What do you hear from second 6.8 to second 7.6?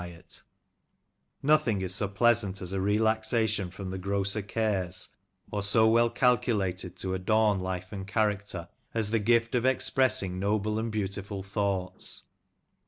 to adorn